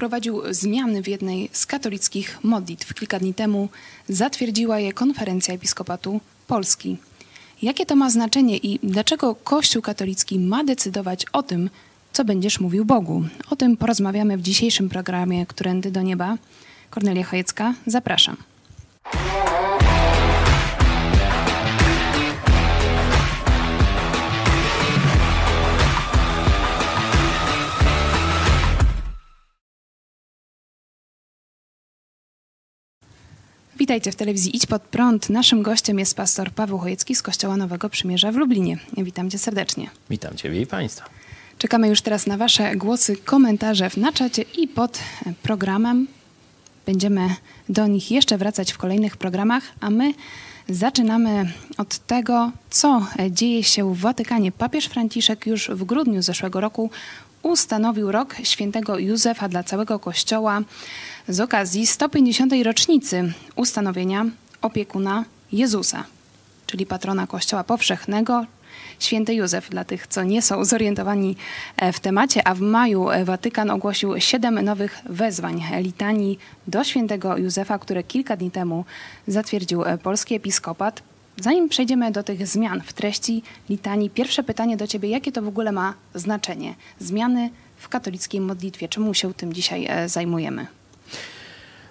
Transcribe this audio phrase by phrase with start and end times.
[0.00, 2.94] Wprowadził zmiany w jednej z katolickich modlitw.
[2.94, 3.68] Kilka dni temu
[4.08, 6.96] zatwierdziła je konferencja episkopatu Polski.
[7.62, 11.70] Jakie to ma znaczenie i dlaczego Kościół katolicki ma decydować o tym,
[12.12, 13.24] co będziesz mówił Bogu?
[13.50, 16.36] O tym porozmawiamy w dzisiejszym programie Którędy do Nieba.
[16.90, 18.49] Kornelia Chojecka, zapraszam.
[33.90, 35.30] Witajcie w telewizji Idź Pod Prąd.
[35.30, 38.78] Naszym gościem jest pastor Paweł Chojecki z Kościoła Nowego Przymierza w Lublinie.
[38.96, 39.90] Witam cię serdecznie.
[40.10, 41.04] Witam ciebie i państwa.
[41.58, 44.98] Czekamy już teraz na wasze głosy, komentarze na czacie i pod
[45.42, 46.06] programem.
[46.86, 47.28] Będziemy
[47.68, 50.14] do nich jeszcze wracać w kolejnych programach, a my
[50.68, 54.52] zaczynamy od tego, co dzieje się w Watykanie.
[54.52, 56.90] Papież Franciszek już w grudniu zeszłego roku
[57.42, 60.60] ustanowił rok świętego Józefa dla całego Kościoła
[61.28, 62.52] z okazji 150.
[62.62, 64.26] rocznicy ustanowienia
[64.62, 66.04] opiekuna Jezusa,
[66.66, 68.46] czyli patrona Kościoła Powszechnego,
[68.98, 71.36] święty Józef, dla tych, co nie są zorientowani
[71.92, 78.02] w temacie, a w maju Watykan ogłosił siedem nowych wezwań litanii do świętego Józefa, które
[78.02, 78.84] kilka dni temu
[79.26, 81.02] zatwierdził polski episkopat.
[81.40, 85.48] Zanim przejdziemy do tych zmian w treści litanii, pierwsze pytanie do Ciebie, jakie to w
[85.48, 86.74] ogóle ma znaczenie?
[86.98, 90.66] Zmiany w katolickiej modlitwie, czemu się tym dzisiaj zajmujemy?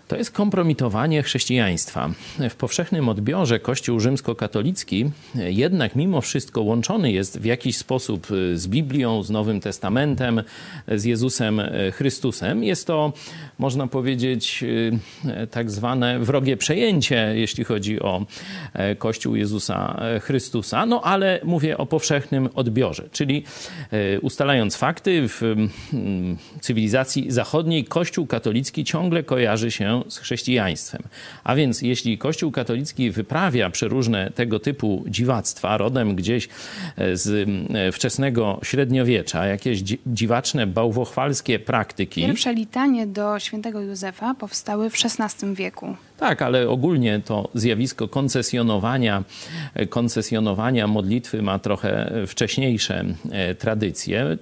[0.09, 2.09] To jest kompromitowanie chrześcijaństwa.
[2.49, 9.23] W powszechnym odbiorze Kościół rzymskokatolicki jednak mimo wszystko łączony jest w jakiś sposób z Biblią,
[9.23, 10.43] z Nowym Testamentem,
[10.87, 11.61] z Jezusem
[11.93, 12.63] Chrystusem.
[12.63, 13.13] Jest to,
[13.59, 14.63] można powiedzieć,
[15.51, 18.25] tak zwane wrogie przejęcie, jeśli chodzi o
[18.97, 20.85] Kościół Jezusa Chrystusa.
[20.85, 23.43] No ale mówię o powszechnym odbiorze, czyli
[24.21, 25.55] ustalając fakty, w
[26.61, 31.03] cywilizacji zachodniej Kościół katolicki ciągle kojarzy się z chrześcijaństwem.
[31.43, 36.47] A więc jeśli Kościół katolicki wyprawia przeróżne tego typu dziwactwa, rodem gdzieś
[37.13, 37.49] z
[37.95, 42.25] wczesnego średniowiecza, jakieś dziwaczne, bałwochwalskie praktyki.
[42.25, 45.95] Pierwsze litanie do świętego Józefa powstały w XVI wieku.
[46.17, 49.23] Tak, ale ogólnie to zjawisko koncesjonowania,
[49.89, 53.05] koncesjonowania modlitwy ma trochę wcześniejsze
[53.59, 54.37] tradycje.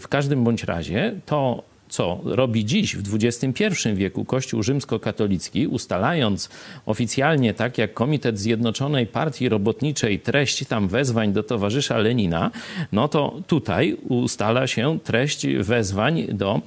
[0.00, 3.64] W każdym bądź razie to co robi dziś w XXI
[3.94, 6.48] wieku Kościół rzymskokatolicki, ustalając
[6.86, 12.50] oficjalnie, tak jak Komitet Zjednoczonej Partii Robotniczej, treść tam wezwań do towarzysza Lenina,
[12.92, 16.60] no to tutaj ustala się treść wezwań do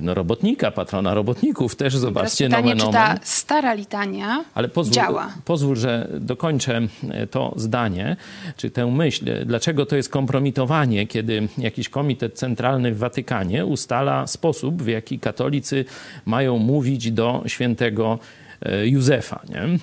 [0.00, 1.76] no, robotnika, patrona robotników.
[1.76, 5.32] Też zobaczcie, pytanie, nomen, czy ta stara litania Ale pozwól, działa?
[5.44, 6.80] Pozwól, że dokończę
[7.30, 8.16] to zdanie,
[8.56, 9.24] czy tę myśl.
[9.46, 13.95] Dlaczego to jest kompromitowanie, kiedy jakiś komitet centralny w Watykanie ustala
[14.26, 15.84] sposób, w jaki katolicy
[16.26, 18.18] mają mówić do świętego
[18.84, 19.42] Józefa.
[19.48, 19.78] Nie?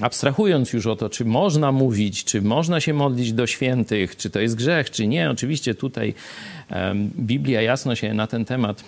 [0.00, 4.40] Abstrahując już o to, czy można mówić, czy można się modlić do świętych, czy to
[4.40, 6.14] jest grzech, czy nie, oczywiście tutaj
[7.18, 8.84] Biblia jasno się na ten temat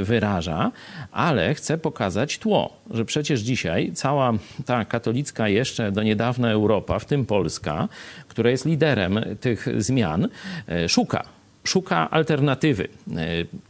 [0.00, 0.72] wyraża,
[1.12, 4.32] ale chcę pokazać tło, że przecież dzisiaj cała
[4.66, 7.88] ta katolicka jeszcze do niedawna Europa, w tym Polska,
[8.28, 10.28] która jest liderem tych zmian,
[10.88, 12.88] szuka szuka alternatywy.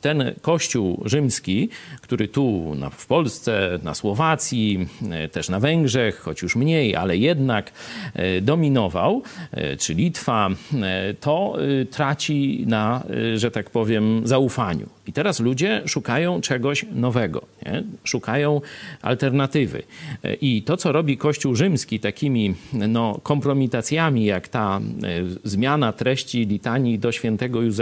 [0.00, 1.68] Ten kościół rzymski,
[2.00, 4.88] który tu na, w Polsce, na Słowacji,
[5.32, 7.72] też na Węgrzech, choć już mniej, ale jednak
[8.42, 9.22] dominował,
[9.78, 10.48] czy Litwa,
[11.20, 11.56] to
[11.90, 13.04] traci na,
[13.34, 14.88] że tak powiem, zaufaniu.
[15.06, 17.82] I teraz ludzie szukają czegoś nowego, nie?
[18.04, 18.60] szukają
[19.02, 19.82] alternatywy.
[20.40, 24.80] I to, co robi Kościół rzymski takimi no, kompromitacjami, jak ta
[25.44, 27.77] zmiana treści litanii do świętego Józefa.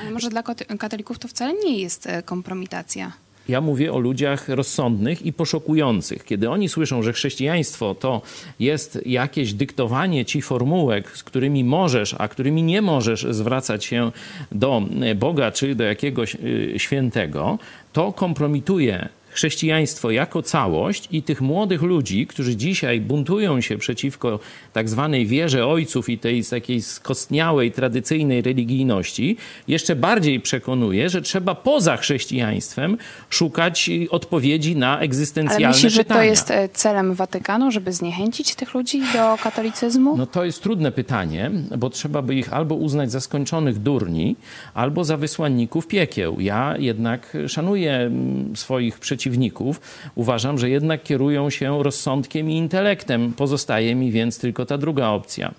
[0.00, 0.42] Ale może dla
[0.78, 3.12] katolików to wcale nie jest kompromitacja.
[3.48, 6.24] Ja mówię o ludziach rozsądnych i poszukujących.
[6.24, 8.22] Kiedy oni słyszą, że chrześcijaństwo to
[8.60, 14.12] jest jakieś dyktowanie ci formułek, z którymi możesz, a którymi nie możesz zwracać się
[14.52, 14.82] do
[15.16, 16.36] Boga czy do jakiegoś
[16.76, 17.58] świętego,
[17.92, 24.38] to kompromituje chrześcijaństwo jako całość i tych młodych ludzi, którzy dzisiaj buntują się przeciwko
[24.72, 29.36] tak zwanej wierze ojców i tej takiej skostniałej, tradycyjnej religijności,
[29.68, 32.98] jeszcze bardziej przekonuje, że trzeba poza chrześcijaństwem
[33.30, 36.20] szukać odpowiedzi na egzystencjalne Ale myślisz, pytania.
[36.20, 40.16] że to jest e, celem Watykanu, żeby zniechęcić tych ludzi do katolicyzmu?
[40.16, 44.36] No to jest trudne pytanie, bo trzeba by ich albo uznać za skończonych durni,
[44.74, 46.40] albo za wysłanników piekieł.
[46.40, 48.10] Ja jednak szanuję
[48.54, 49.80] swoich przeciwników przeciwników,
[50.14, 53.32] uważam, że jednak kierują się rozsądkiem i intelektem.
[53.32, 55.54] Pozostaje mi więc tylko ta druga opcja.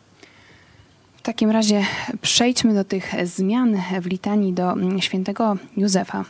[1.18, 1.82] W takim razie
[2.22, 6.26] przejdźmy do tych zmian w litanii do świętego Józefa.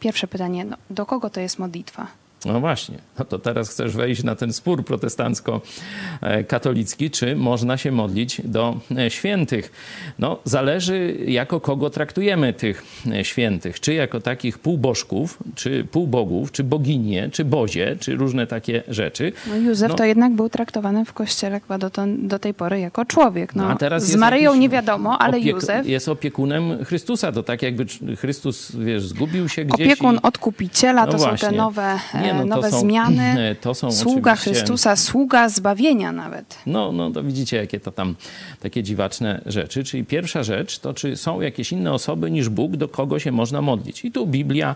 [0.00, 2.06] pierwsze pytanie, no, do kogo to jest modlitwa?
[2.46, 8.40] No właśnie, no to teraz chcesz wejść na ten spór protestancko-katolicki, czy można się modlić
[8.44, 9.72] do e, świętych.
[10.18, 16.64] No, zależy jako kogo traktujemy tych e, świętych, czy jako takich półbożków, czy półbogów, czy
[16.64, 19.32] boginie, czy bozie, czy różne takie rzeczy.
[19.48, 22.80] No Józef no, to jednak był traktowany w kościele chyba do, to, do tej pory
[22.80, 23.54] jako człowiek.
[23.54, 25.86] No, a teraz z Maryją nie wiadomo, ale Józef...
[25.86, 29.86] Jest opiekunem Chrystusa, to tak jakby Chrystus, wiesz, zgubił się gdzieś.
[29.86, 30.22] Opiekun i...
[30.22, 31.38] odkupiciela, no to właśnie.
[31.38, 33.56] są te nowe nie, no, nowe są, zmiany.
[33.60, 36.58] To są sługa Chrystusa, sługa zbawienia nawet.
[36.66, 38.16] No, no to widzicie, jakie to tam
[38.60, 39.84] takie dziwaczne rzeczy.
[39.84, 43.62] Czyli pierwsza rzecz to, czy są jakieś inne osoby niż Bóg, do kogo się można
[43.62, 44.04] modlić.
[44.04, 44.74] I tu Biblia,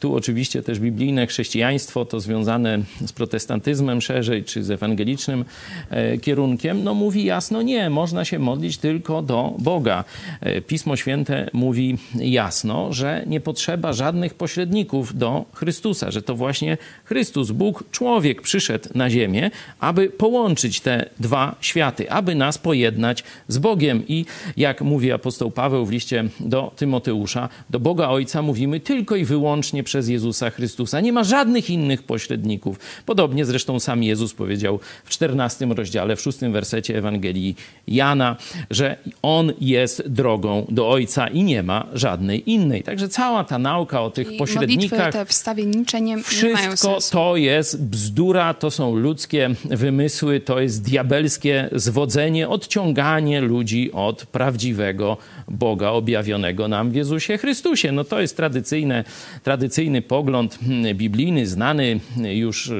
[0.00, 5.44] tu oczywiście też biblijne chrześcijaństwo, to związane z protestantyzmem szerzej, czy z ewangelicznym
[5.90, 10.04] e, kierunkiem, no mówi jasno, nie, można się modlić tylko do Boga.
[10.40, 16.78] E, Pismo Święte mówi jasno, że nie potrzeba żadnych pośredników do Chrystusa, że to właśnie
[17.04, 19.50] Chrystus, Bóg, człowiek przyszedł na ziemię,
[19.80, 24.02] aby połączyć te dwa światy, aby nas pojednać z Bogiem.
[24.08, 24.24] I
[24.56, 29.82] jak mówi apostoł Paweł w liście do Tymoteusza, do Boga Ojca mówimy tylko i wyłącznie
[29.82, 31.00] przez Jezusa Chrystusa.
[31.00, 32.78] Nie ma żadnych innych pośredników.
[33.06, 37.56] Podobnie zresztą sam Jezus powiedział w 14 rozdziale, w 6 wersecie Ewangelii
[37.86, 38.36] Jana,
[38.70, 42.82] że On jest drogą do Ojca i nie ma żadnej innej.
[42.82, 45.12] Także cała ta nauka o tych I pośrednikach.
[45.12, 50.82] te wstawiennicze nie, nie mają sensu to jest bzdura, to są ludzkie wymysły, to jest
[50.82, 55.16] diabelskie zwodzenie, odciąganie ludzi od prawdziwego
[55.48, 57.92] Boga objawionego nam w Jezusie Chrystusie.
[57.92, 59.04] No to jest tradycyjne,
[59.42, 60.58] tradycyjny pogląd
[60.94, 62.72] biblijny, znany już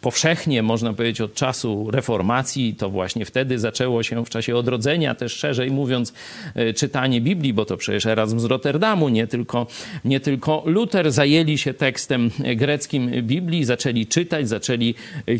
[0.00, 2.74] powszechnie, można powiedzieć, od czasu reformacji.
[2.74, 6.12] To właśnie wtedy zaczęło się w czasie odrodzenia, też szerzej mówiąc,
[6.54, 9.66] e, czytanie Biblii, bo to przecież Erasm z Rotterdamu, nie tylko,
[10.04, 14.94] nie tylko Luter zajęli się tekstem greckim Biblii, zaczęli czytać, zaczęli
[15.26, 15.32] e,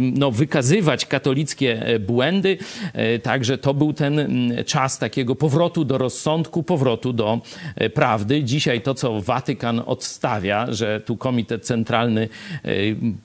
[0.00, 2.58] no, wykazywać katolickie e, błędy.
[3.22, 7.40] Także to był ten czas takiego powrotu do rozsądku, powrotu do
[7.94, 8.44] prawdy.
[8.44, 12.28] Dzisiaj to, co Watykan odstawia, że tu Komitet Centralny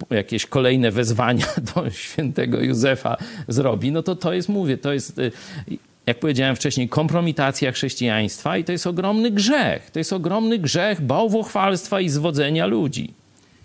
[0.09, 3.17] jakieś kolejne wezwania do świętego Józefa
[3.47, 5.19] zrobi, no to to jest, mówię, to jest
[6.05, 9.91] jak powiedziałem wcześniej, kompromitacja chrześcijaństwa i to jest ogromny grzech.
[9.91, 13.13] To jest ogromny grzech bałwochwalstwa i zwodzenia ludzi.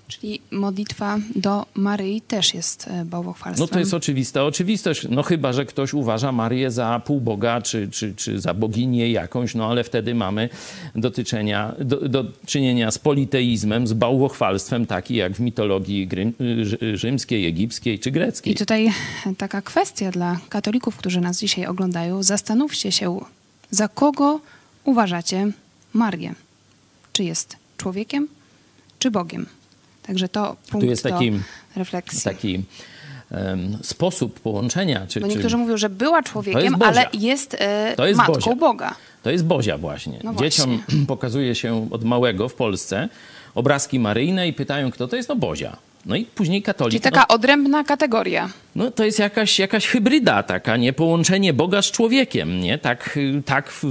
[0.08, 3.69] Czyli modlitwa do Maryi też jest e, bałwochwalstwem.
[3.69, 5.06] No to jest oczywista oczywistość.
[5.10, 9.70] No chyba, że ktoś uważa Marię za półboga czy, czy, czy za boginię jakąś, no
[9.70, 10.49] ale wtedy mamy
[10.94, 16.32] do, do czynienia z politeizmem, z bałwochwalstwem, taki jak w mitologii grym,
[16.94, 18.52] rzymskiej, egipskiej czy greckiej.
[18.52, 18.90] I tutaj
[19.38, 22.22] taka kwestia dla katolików, którzy nas dzisiaj oglądają.
[22.22, 23.20] Zastanówcie się,
[23.70, 24.40] za kogo
[24.84, 25.53] uważacie
[25.93, 26.34] Marię?
[27.12, 28.29] Czy jest człowiekiem,
[28.98, 29.46] czy Bogiem?
[30.08, 31.32] Także to punkt tu jest taki,
[31.77, 32.22] refleksji.
[32.22, 32.62] Taki
[33.31, 35.06] um, sposób połączenia.
[35.08, 35.56] Czy, Bo niektórzy czy...
[35.56, 38.55] mówią, że była człowiekiem, jest ale jest, e, to jest matką Bozia.
[38.55, 38.94] Boga.
[39.22, 40.20] To jest Bozia właśnie.
[40.24, 41.06] No Dzieciom właśnie.
[41.15, 43.08] pokazuje się od małego w Polsce
[43.55, 45.29] obrazki maryjne i pytają, kto to jest?
[45.29, 45.77] No Bozia.
[46.06, 46.93] No i później katolik.
[46.93, 48.50] Czyli taka no, odrębna kategoria.
[48.77, 50.93] No to jest jakaś, jakaś hybryda taka, nie?
[50.93, 52.79] Połączenie Boga z człowiekiem, nie?
[52.79, 53.84] Tak, tak w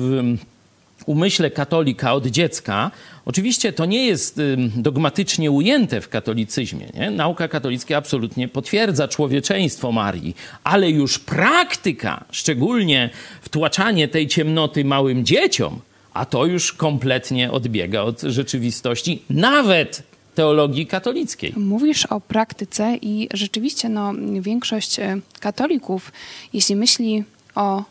[1.06, 2.92] umyśle katolika od dziecka
[3.28, 4.42] Oczywiście to nie jest
[4.76, 6.88] dogmatycznie ujęte w katolicyzmie.
[6.94, 7.12] Nie?
[7.12, 13.10] Nauka katolicka absolutnie potwierdza człowieczeństwo Marii, ale już praktyka, szczególnie
[13.42, 15.80] wtłaczanie tej ciemnoty małym dzieciom,
[16.14, 20.04] a to już kompletnie odbiega od rzeczywistości, nawet
[20.36, 21.54] teologii katolickiej.
[21.58, 26.12] Mówisz o praktyce i rzeczywiście no, większość e, katolików,
[26.54, 27.24] jeśli myśli
[27.56, 27.84] o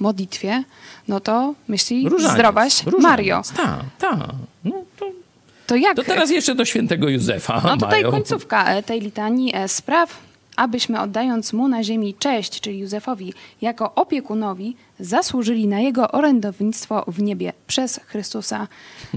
[0.00, 0.64] modlitwie,
[1.08, 3.02] no to myśli Różaniec, zdrowaś Różaniec.
[3.02, 3.42] Mario.
[3.56, 4.18] Tak, tak.
[4.64, 5.06] No to,
[5.66, 5.96] to jak?
[5.96, 8.10] To teraz jeszcze do świętego Józefa No tutaj mają.
[8.10, 10.16] końcówka e, tej litanii e, spraw,
[10.56, 17.22] abyśmy oddając mu na ziemi cześć, czyli Józefowi, jako opiekunowi, zasłużyli na jego orędownictwo w
[17.22, 18.68] niebie przez Chrystusa,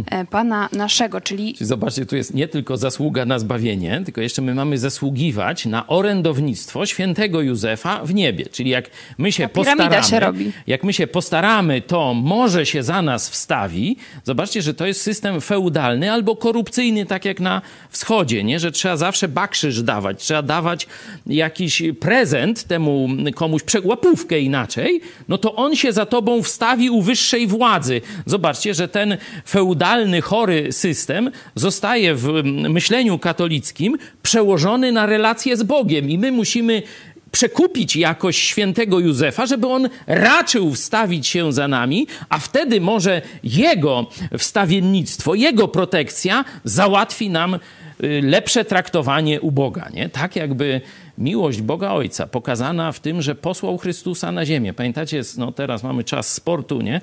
[0.05, 1.53] e, Pana naszego, czyli...
[1.53, 1.67] czyli...
[1.67, 6.85] Zobaczcie, tu jest nie tylko zasługa na zbawienie, tylko jeszcze my mamy zasługiwać na orędownictwo
[6.85, 8.45] świętego Józefa w niebie.
[8.45, 10.51] Czyli jak my się postaramy, się robi.
[10.67, 13.97] jak my się postaramy, to może się za nas wstawi.
[14.23, 18.59] Zobaczcie, że to jest system feudalny albo korupcyjny, tak jak na wschodzie, nie?
[18.59, 20.87] że trzeba zawsze bakrzyż dawać, trzeba dawać
[21.25, 27.01] jakiś prezent temu komuś, łapówkę inaczej, no to on on się za tobą wstawi u
[27.01, 28.01] wyższej władzy.
[28.25, 36.09] Zobaczcie, że ten feudalny, chory system zostaje w myśleniu katolickim przełożony na relacje z Bogiem
[36.09, 36.83] i my musimy
[37.31, 44.05] przekupić jakoś świętego Józefa, żeby on raczył wstawić się za nami, a wtedy może jego
[44.37, 49.89] wstawiennictwo, jego protekcja załatwi nam y, lepsze traktowanie u Boga.
[49.93, 50.09] Nie?
[50.09, 50.81] Tak jakby
[51.21, 54.73] miłość Boga Ojca pokazana w tym, że posłał Chrystusa na ziemię.
[54.73, 57.01] Pamiętacie, no teraz mamy czas sportu, nie?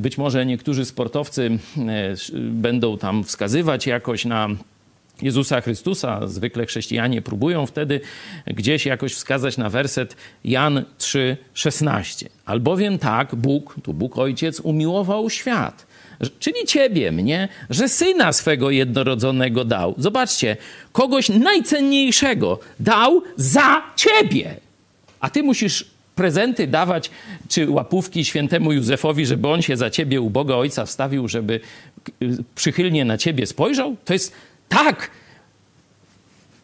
[0.00, 2.14] Być może niektórzy sportowcy e,
[2.50, 4.48] będą tam wskazywać jakoś na
[5.22, 6.26] Jezusa Chrystusa.
[6.26, 8.00] Zwykle chrześcijanie próbują wtedy
[8.46, 12.26] gdzieś jakoś wskazać na werset Jan 3,16.
[12.44, 15.86] Albowiem tak Bóg, tu Bóg Ojciec, umiłował świat,
[16.38, 19.94] czyli ciebie, mnie, że syna swego jednorodzonego dał.
[19.98, 20.56] Zobaczcie,
[20.92, 24.56] kogoś najcenniejszego dał za ciebie.
[25.20, 27.10] A ty musisz prezenty dawać,
[27.48, 31.60] czy łapówki świętemu Józefowi, żeby on się za ciebie u Boga Ojca wstawił, żeby
[32.54, 33.96] przychylnie na ciebie spojrzał?
[34.04, 34.32] To jest
[34.68, 35.10] tak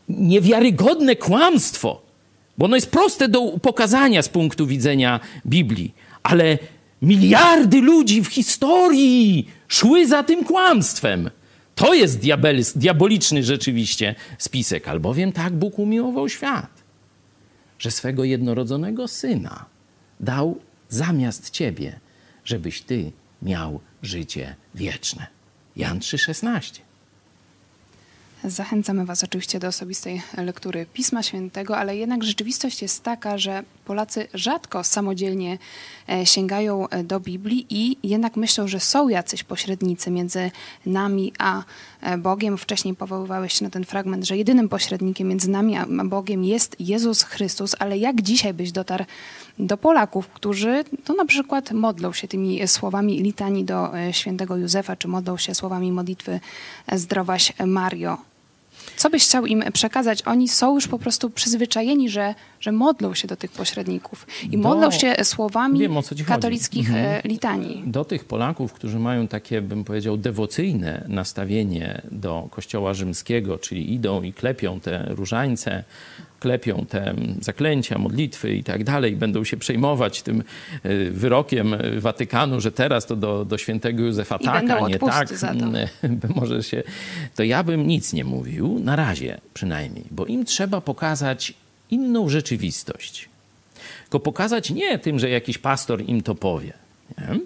[0.08, 2.02] niewiarygodne kłamstwo,
[2.58, 6.58] bo ono jest proste do pokazania z punktu widzenia Biblii, ale
[7.02, 11.30] miliardy ludzi w historii szły za tym kłamstwem.
[11.74, 12.20] To jest
[12.76, 16.82] diaboliczny rzeczywiście spisek, albowiem tak Bóg umiłował świat,
[17.78, 19.64] że swego jednorodzonego syna
[20.20, 22.00] dał zamiast ciebie,
[22.44, 23.12] żebyś ty
[23.42, 25.26] miał życie wieczne.
[25.76, 26.87] Jan 3,16.
[28.44, 34.28] Zachęcamy Was oczywiście do osobistej lektury Pisma Świętego, ale jednak rzeczywistość jest taka, że Polacy
[34.34, 35.58] rzadko samodzielnie
[36.08, 40.50] e, sięgają e, do Biblii i jednak myślą, że są jacyś pośrednicy między
[40.86, 41.62] nami a
[42.00, 42.58] e, Bogiem.
[42.58, 47.22] Wcześniej powoływałeś się na ten fragment, że jedynym pośrednikiem między nami a Bogiem jest Jezus
[47.22, 49.04] Chrystus, ale jak dzisiaj byś dotarł
[49.58, 55.08] do Polaków, którzy to na przykład modlą się tymi słowami litanii do świętego Józefa, czy
[55.08, 56.40] modlą się słowami modlitwy
[56.92, 58.27] Zdrowaś Mario.
[58.96, 60.22] Co byś chciał im przekazać?
[60.26, 64.68] Oni są już po prostu przyzwyczajeni, że, że modlą się do tych pośredników i do...
[64.68, 65.92] modlą się słowami Wiem,
[66.26, 67.20] katolickich mhm.
[67.24, 67.82] E, litanii.
[67.86, 74.22] Do tych Polaków, którzy mają takie, bym powiedział, dewocyjne nastawienie do Kościoła rzymskiego, czyli idą
[74.22, 75.84] i klepią te różańce,
[76.40, 80.42] klepią te zaklęcia, modlitwy i tak dalej, będą się przejmować tym
[80.82, 85.28] e, wyrokiem Watykanu, że teraz to do, do świętego Józefa I tak, a nie tak.
[86.36, 86.82] Może się,
[87.34, 91.54] to ja bym nic nie mówił, na razie przynajmniej, bo im trzeba pokazać
[91.90, 93.28] inną rzeczywistość.
[94.02, 96.72] Tylko pokazać nie tym, że jakiś pastor im to powie.
[97.18, 97.40] Nie?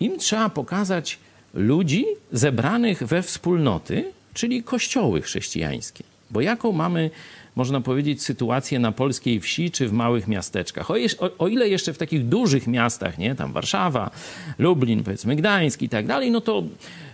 [0.00, 1.18] Im trzeba pokazać
[1.54, 6.04] ludzi zebranych we wspólnoty, czyli kościoły chrześcijańskie.
[6.30, 7.10] Bo jaką mamy
[7.56, 10.90] można powiedzieć, sytuację na polskiej wsi czy w małych miasteczkach.
[10.90, 14.10] O, o, o, ile jeszcze w takich dużych miastach, nie, tam Warszawa,
[14.58, 16.62] Lublin, powiedzmy Gdańsk i tak dalej, no to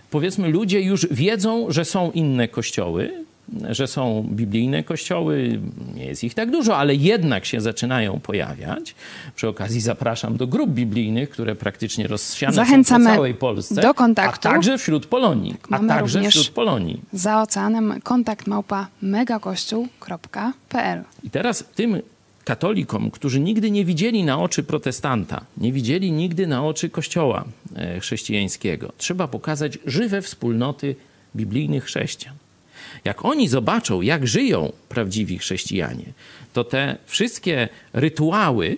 [0.09, 3.25] powiedzmy ludzie już wiedzą, że są inne kościoły,
[3.69, 5.59] że są biblijne kościoły,
[5.95, 8.95] nie jest ich tak dużo, ale jednak się zaczynają pojawiać.
[9.35, 13.93] Przy okazji zapraszam do grup biblijnych, które praktycznie rozsiane Zachęcamy są po całej Polsce, do
[13.93, 14.47] kontaktu.
[14.47, 15.55] a także wśród Polonii.
[15.69, 17.01] Tak, a także wśród Polonii.
[17.13, 22.01] Za oceanem kontakt małpa megakościół.pl I teraz tym
[22.43, 27.99] katolikom, którzy nigdy nie widzieli na oczy protestanta, nie widzieli nigdy na oczy kościoła e,
[27.99, 30.95] chrześcijańskiego, trzeba pokazać żywe wspólnoty
[31.35, 32.33] biblijnych chrześcijan.
[33.05, 36.05] Jak oni zobaczą, jak żyją prawdziwi chrześcijanie,
[36.53, 38.77] to te wszystkie rytuały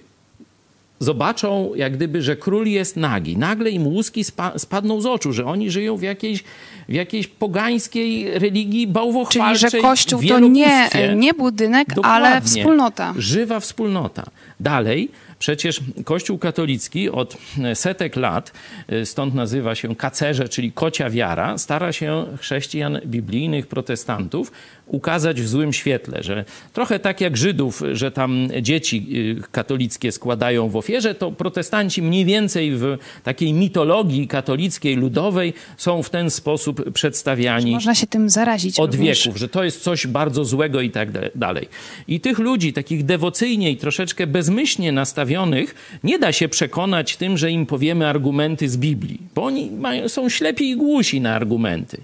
[0.99, 3.37] zobaczą, jak gdyby, że król jest nagi.
[3.37, 6.43] Nagle im łuski spa spadną z oczu, że oni żyją w jakiejś,
[6.89, 9.69] w jakiejś pogańskiej religii bałwochwalczej.
[9.69, 12.27] Czyli, że kościół to nie, nie budynek, Dokładnie.
[12.27, 13.13] ale wspólnota.
[13.17, 14.23] Żywa wspólnota.
[14.59, 17.37] Dalej, Przecież Kościół katolicki od
[17.73, 18.51] setek lat,
[18.93, 24.51] y, stąd nazywa się kacerze, czyli kocia wiara, stara się chrześcijan biblijnych, protestantów
[24.89, 29.07] ukazać w złym świetle, że trochę tak jak Żydów, że tam dzieci
[29.39, 36.03] y, katolickie składają w ofierze, to protestanci mniej więcej w takiej mitologii katolickiej, ludowej są
[36.03, 37.71] w ten sposób przedstawiani.
[37.71, 38.79] Można się tym zarazić.
[38.79, 39.23] Od również.
[39.23, 41.67] wieków, że to jest coś bardzo złego i tak dalej.
[42.07, 47.51] I tych ludzi, takich dewocyjnie i troszeczkę bezmyślnie nastawionych, nie da się przekonać tym, że
[47.51, 52.01] im powiemy argumenty z Biblii, bo oni mają, są ślepi i głusi na argumenty.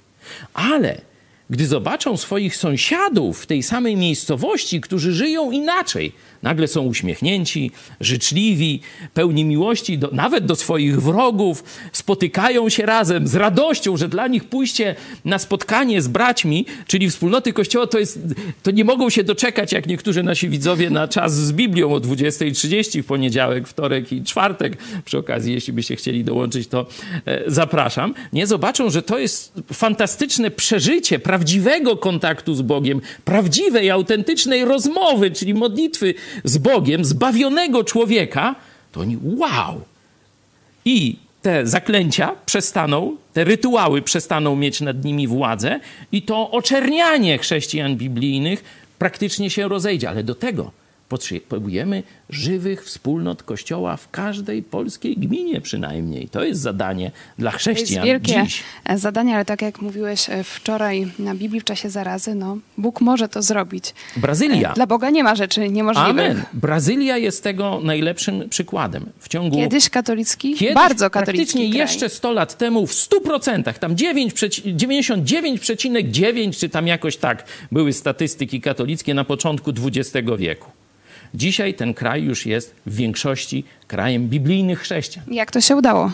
[0.54, 1.02] Ale
[1.50, 6.12] gdy zobaczą swoich sąsiadów w tej samej miejscowości, którzy żyją inaczej,
[6.44, 7.72] nagle są uśmiechnięci,
[8.02, 8.82] życzliwi,
[9.14, 14.44] pełni miłości do, nawet do swoich wrogów, spotykają się razem z radością, że dla nich
[14.44, 18.20] pójście na spotkanie z braćmi, czyli wspólnoty Kościoła, to, jest,
[18.64, 23.02] to nie mogą się doczekać, jak niektórzy nasi widzowie, na czas z Biblią o 20.30
[23.02, 24.78] w poniedziałek, wtorek i czwartek.
[25.06, 26.86] Przy okazji, jeśli byście chcieli dołączyć, to
[27.26, 28.14] e, zapraszam.
[28.34, 35.32] Nie zobaczą, że to jest fantastyczne przeżycie, prawdziwe prawdziwego kontaktu z Bogiem, prawdziwej, autentycznej rozmowy,
[35.32, 36.14] czyli modlitwy
[36.44, 38.56] z Bogiem, zbawionego człowieka,
[38.92, 39.82] to oni wow!
[40.86, 45.80] I te zaklęcia przestaną, te rytuały przestaną mieć nad nimi władzę
[46.12, 48.64] i to oczernianie chrześcijan biblijnych
[49.00, 50.10] praktycznie się rozejdzie.
[50.10, 50.72] Ale do tego
[51.10, 56.30] Potrzebujemy żywych wspólnot Kościoła w każdej polskiej gminie przynajmniej.
[56.30, 58.64] To jest zadanie dla chrześcijan To jest wielkie dziś.
[58.96, 63.30] zadanie, ale tak jak mówiłeś e, wczoraj na Biblii w czasie zarazy, no Bóg może
[63.30, 63.94] to zrobić.
[64.18, 64.74] Brazylia.
[64.74, 66.32] Dla Boga nie ma rzeczy niemożliwych.
[66.32, 66.44] Amen.
[66.54, 69.06] Brazylia jest tego najlepszym przykładem.
[69.20, 71.80] W ciągu Kiedyś katolicki, Kiedyś, bardzo katolicki Praktycznie kraj.
[71.80, 78.62] jeszcze 100 lat temu w 100%, tam 9, 99,9 czy tam jakoś tak były statystyki
[78.62, 80.70] katolickie na początku XX wieku.
[81.36, 85.34] Dzisiaj ten kraj już jest w większości krajem biblijnych chrześcijan.
[85.34, 86.12] Jak to się udało?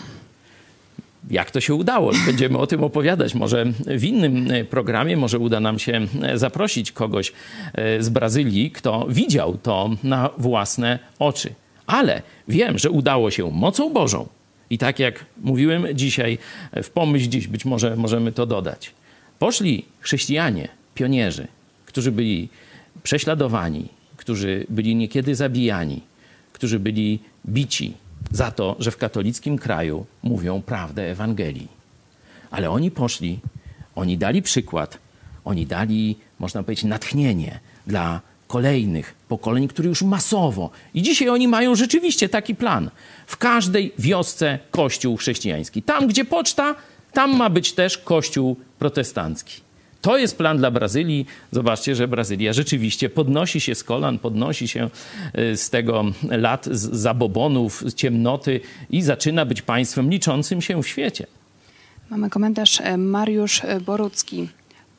[1.30, 2.12] Jak to się udało?
[2.26, 3.34] Będziemy o tym opowiadać.
[3.34, 7.32] Może w innym e, programie, może uda nam się e, zaprosić kogoś
[7.74, 11.54] e, z Brazylii, kto widział to na własne oczy.
[11.86, 14.26] Ale wiem, że udało się mocą Bożą.
[14.70, 16.38] I tak jak mówiłem dzisiaj,
[16.82, 18.94] w pomyśl dziś, być może możemy to dodać.
[19.38, 21.46] Poszli chrześcijanie, pionierzy,
[21.86, 22.48] którzy byli
[23.02, 23.88] prześladowani,
[24.22, 26.00] którzy byli niekiedy zabijani,
[26.52, 27.94] którzy byli bici
[28.30, 31.68] za to, że w katolickim kraju mówią prawdę Ewangelii.
[32.50, 33.38] Ale oni poszli,
[33.94, 34.98] oni dali przykład,
[35.44, 40.70] oni dali, można powiedzieć, natchnienie dla kolejnych pokoleń, które już masowo.
[40.94, 42.90] I dzisiaj oni mają rzeczywiście taki plan.
[43.26, 45.82] W każdej wiosce kościół chrześcijański.
[45.82, 46.74] Tam, gdzie poczta,
[47.12, 49.60] tam ma być też kościół protestancki.
[50.02, 51.26] To jest plan dla Brazylii.
[51.50, 54.90] Zobaczcie, że Brazylia rzeczywiście podnosi się z kolan, podnosi się
[55.38, 58.60] y, z tego lat zabobonów, ciemnoty
[58.90, 61.26] i zaczyna być państwem liczącym się w świecie.
[62.10, 64.48] Mamy komentarz e, Mariusz e, Borucki.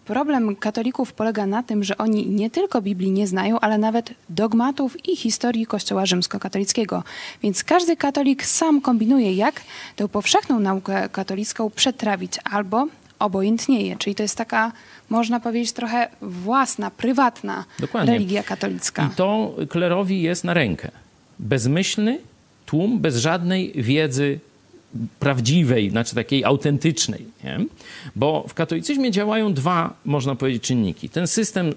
[0.05, 5.07] Problem katolików polega na tym, że oni nie tylko Biblii nie znają, ale nawet dogmatów
[5.07, 7.03] i historii Kościoła rzymskokatolickiego.
[7.43, 9.61] Więc każdy katolik sam kombinuje, jak
[9.95, 12.87] tę powszechną naukę katolicką przetrawić albo
[13.19, 13.97] obojętnieje.
[13.97, 14.71] Czyli to jest taka,
[15.09, 18.13] można powiedzieć, trochę własna, prywatna Dokładnie.
[18.13, 19.09] religia katolicka.
[19.13, 20.91] I to klerowi jest na rękę.
[21.39, 22.19] Bezmyślny
[22.65, 24.39] tłum, bez żadnej wiedzy
[25.19, 27.25] prawdziwej, znaczy takiej autentycznej.
[27.43, 27.59] Nie?
[28.15, 31.09] Bo w katolicyzmie działają dwa, można powiedzieć, czynniki.
[31.09, 31.73] Ten system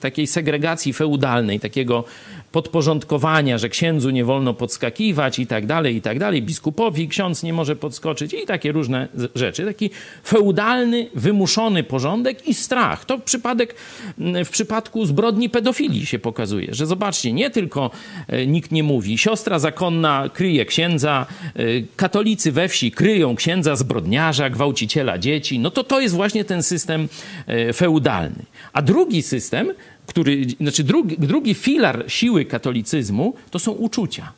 [0.00, 2.04] takiej segregacji feudalnej, takiego
[2.52, 7.52] podporządkowania, że księdzu nie wolno podskakiwać i tak dalej, i tak dalej, biskupowi ksiądz nie
[7.52, 9.64] może podskoczyć i takie różne rzeczy.
[9.64, 9.90] Taki
[10.24, 13.04] feudalny, wymuszony porządek i strach.
[13.04, 13.74] To przypadek,
[14.44, 17.90] w przypadku zbrodni pedofilii się pokazuje, że zobaczcie, nie tylko
[18.28, 21.62] e, nikt nie mówi, siostra zakonna kryje księdza, e,
[21.96, 27.08] katolicy we wsi kryją księdza zbrodniarza, gwałciciela dzieci, no to to jest właśnie ten system
[27.46, 28.44] e, feudalny.
[28.72, 29.72] A drugi system
[30.10, 34.32] który, znaczy drugi, drugi filar siły katolicyzmu to są uczucia.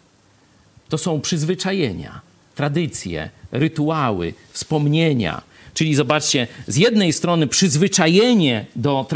[0.89, 2.21] To są przyzwyczajenia,
[2.55, 5.43] tradycje, rytuały, wspomnienia.
[5.75, 9.07] Czyli zobaczcie, z jednej strony przyzwyczajenie do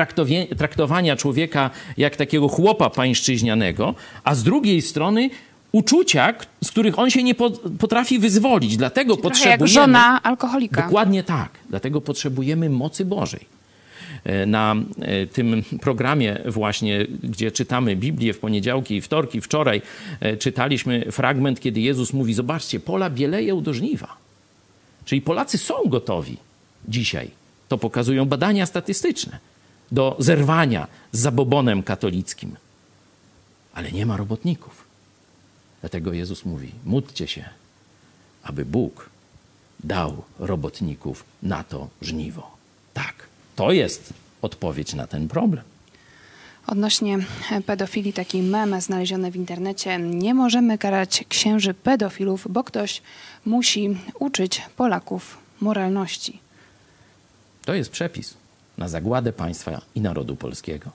[0.59, 5.31] traktowania człowieka jak takiego chłopa pańszczyźnianego, a z drugiej strony
[5.73, 7.35] uczucia, z których on się nie
[7.79, 8.77] potrafi wyzwolić.
[8.77, 9.61] Dlatego Czyli potrzebujemy.
[9.61, 10.83] Jak żona alkoholika.
[10.83, 11.51] Dokładnie tak.
[11.71, 13.56] Dlatego potrzebujemy mocy Bożej.
[14.27, 19.41] E, na e, tym programie właśnie, gdzie czytamy Biblię w poniedziałki i wtorki.
[19.41, 19.83] Wczoraj
[20.21, 24.17] e, czytaliśmy fragment, kiedy Jezus mówi, zobaczcie, pola bieleją do żniwa.
[25.05, 26.37] Czyli Polacy są gotowi
[26.89, 27.31] dzisiaj,
[27.69, 29.39] to pokazują badania statystyczne,
[29.93, 32.57] do zerwania z zabobonem katolickim.
[33.75, 34.85] Ale nie ma robotników.
[35.81, 37.45] Dlatego Jezus mówi, módlcie się,
[38.43, 39.11] aby Bóg
[39.85, 42.57] dał robotników na to żniwo.
[42.95, 43.36] Tak.
[43.57, 45.65] To jest odpowiedź na ten problem.
[46.67, 47.19] Odnośnie
[47.67, 49.99] pedofilii, taki mem znaleziony w internecie.
[49.99, 53.03] Nie możemy karać księży pedofilów, bo ktoś
[53.45, 56.39] musi uczyć Polaków moralności.
[57.65, 58.35] To jest przepis
[58.79, 60.91] na zagładę państwa i narodu polskiego.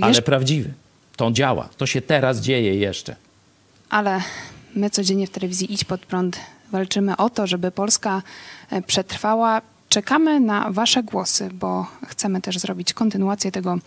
[0.00, 0.70] Ale prawdziwy.
[1.16, 1.68] To działa.
[1.76, 3.16] To się teraz dzieje jeszcze.
[3.90, 4.22] Ale
[4.74, 6.40] my codziennie w telewizji Idź Pod Prąd
[6.72, 8.22] walczymy o to, żeby Polska
[8.70, 9.62] e, przetrwała
[9.96, 13.78] Czekamy na Wasze głosy, bo chcemy też zrobić kontynuację tego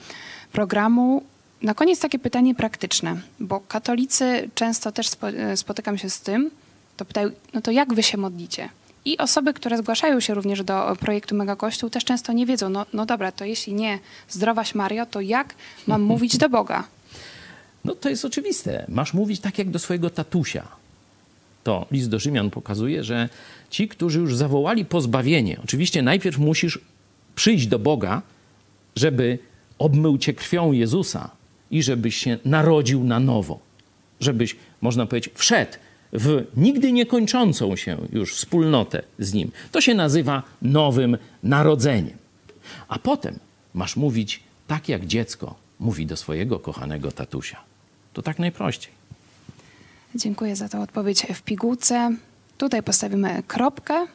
[0.51, 1.23] programu.
[1.61, 5.07] Na koniec takie pytanie praktyczne, bo katolicy często też
[5.55, 6.51] spotykam się z tym,
[6.97, 8.69] to pytają, no to jak Wy się modlicie?
[9.05, 12.85] I osoby, które zgłaszają się również do projektu Mega Kościół, też często nie wiedzą, no,
[12.93, 15.55] no dobra, to jeśli nie zdrowaś Mario, to jak
[15.87, 16.83] mam mówić do Boga?
[17.85, 18.85] No to jest oczywiste.
[18.87, 20.78] Masz mówić tak jak do swojego tatusia.
[21.63, 23.29] To list do Rzymian pokazuje, że
[23.69, 26.79] ci, którzy już zawołali pozbawienie, oczywiście najpierw musisz
[27.35, 28.21] przyjść do Boga,
[28.95, 29.39] żeby
[29.79, 31.29] obmył cię krwią Jezusa
[31.71, 33.59] i żebyś się narodził na nowo.
[34.19, 35.77] Żebyś, można powiedzieć, wszedł
[36.13, 39.51] w nigdy niekończącą się już wspólnotę z Nim.
[39.71, 42.17] To się nazywa nowym narodzeniem.
[42.87, 43.39] A potem
[43.73, 47.57] masz mówić tak, jak dziecko mówi do swojego kochanego tatusia.
[48.13, 48.98] To tak najprościej.
[50.15, 52.11] Dziękuję za tę odpowiedź w pigułce.
[52.57, 54.07] Tutaj postawimy kropkę.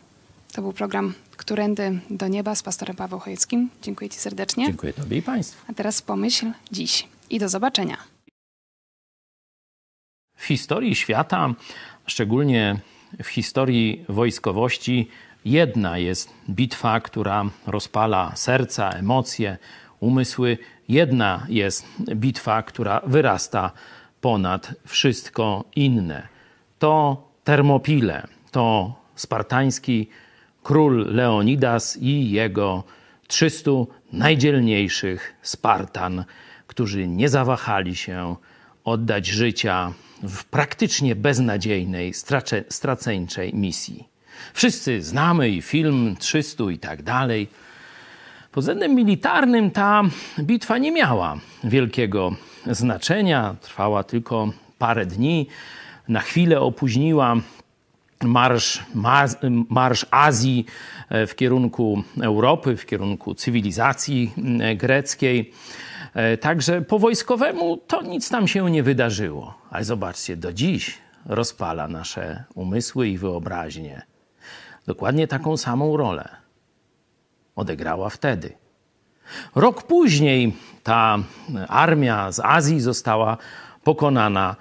[0.53, 3.71] To był program Którędy do nieba z pastorem Pawłem Chojeckim.
[3.83, 4.67] Dziękuję Ci serdecznie.
[4.67, 5.65] Dziękuję Tobie i Państwu.
[5.71, 7.97] A teraz pomyśl dziś i do zobaczenia.
[10.37, 11.55] W historii świata,
[12.07, 12.81] szczególnie
[13.23, 15.09] w historii wojskowości,
[15.45, 19.59] jedna jest bitwa, która rozpala serca, emocje,
[20.01, 20.59] umysły.
[20.89, 23.71] Jedna jest bitwa, która wyrasta
[24.25, 26.29] ponad wszystko inne.
[26.79, 30.09] To Termopile, to spartański
[30.63, 32.85] król Leonidas i jego
[33.27, 33.71] 300
[34.13, 36.25] najdzielniejszych Spartan,
[36.67, 38.37] którzy nie zawahali się
[38.85, 42.13] oddać życia w praktycznie beznadziejnej,
[42.69, 44.09] straceńczej misji.
[44.55, 47.49] Wszyscy znamy i film 300 i tak dalej.
[48.53, 50.03] Pod względem militarnym ta
[50.41, 52.37] bitwa nie miała wielkiego
[52.71, 55.47] znaczenia, trwała tylko parę dni.
[56.09, 57.37] Na chwilę opóźniła
[58.23, 58.85] marsz,
[59.69, 60.67] marsz Azji
[61.09, 65.53] e, w kierunku Europy, w kierunku cywilizacji e, greckiej.
[66.15, 69.55] E, także po wojskowemu to nic tam się nie wydarzyło.
[69.71, 74.03] Ale zobaczcie, do dziś rozpala nasze umysły i wyobraźnie.
[74.87, 76.29] Dokładnie taką samą rolę
[77.57, 78.64] odegrała wtedy.
[79.55, 81.19] Rok później ta
[81.69, 83.37] armia z Azji została
[83.85, 84.57] pokonana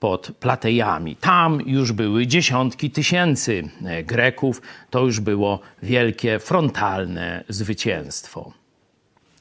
[0.00, 1.16] pod Platejami.
[1.16, 3.68] Tam już były dziesiątki tysięcy
[4.04, 8.52] Greków, to już było wielkie, frontalne zwycięstwo.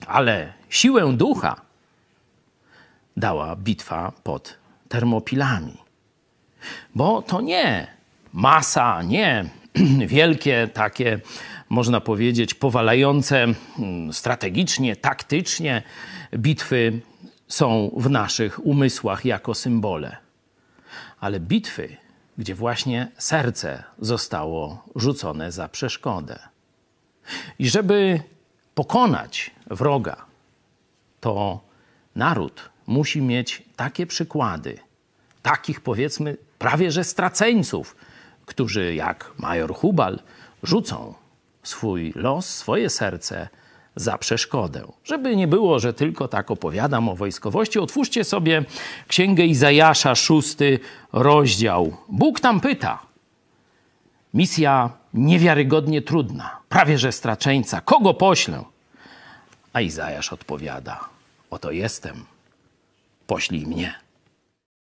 [0.08, 1.62] Ale siłę ducha
[3.18, 4.58] dała bitwa pod
[4.90, 5.78] Termopilami.
[6.96, 7.88] Bo to nie
[8.34, 9.46] masa, nie
[10.08, 11.20] wielkie takie,
[11.70, 15.84] można powiedzieć, powalające mm, strategicznie, taktycznie
[16.36, 17.02] bitwy
[17.48, 20.18] są w naszych umysłach jako symbole.
[21.20, 21.98] Ale bitwy,
[22.38, 26.40] gdzie właśnie serce zostało rzucone za przeszkodę.
[27.60, 28.22] I żeby
[28.76, 30.26] pokonać wroga,
[31.20, 31.60] to
[32.16, 34.80] naród musi mieć takie przykłady,
[35.42, 37.96] takich powiedzmy prawie że straceńców,
[38.46, 40.20] którzy jak major Hubal
[40.64, 41.14] rzucą
[41.68, 43.48] swój los, swoje serce
[43.96, 44.82] za przeszkodę.
[45.04, 48.66] Żeby nie było, że tylko tak opowiadam o wojskowości, otwórzcie sobie
[49.08, 50.80] Księgę Izajasza, szósty
[51.14, 51.98] rozdział.
[52.10, 53.00] Bóg tam pyta.
[54.34, 57.82] Misja niewiarygodnie trudna, prawie że straczeńca.
[57.82, 58.64] Kogo poślę?
[59.74, 61.00] A Izajasz odpowiada:
[61.50, 62.26] Oto jestem,
[63.28, 64.07] poślij mnie.